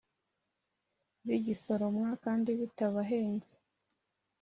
[1.25, 3.53] zigisoromwa kandi bitabahenze.